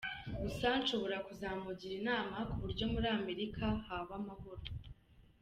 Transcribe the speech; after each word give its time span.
Gusa 0.41 0.67
nshobora 0.81 1.17
kuzamugira 1.27 1.93
inama 2.01 2.37
ku 2.49 2.55
buryo 2.63 2.85
muri 2.93 3.07
Amerika 3.17 3.63
haba 3.85 4.13
amahoro. 4.21 4.63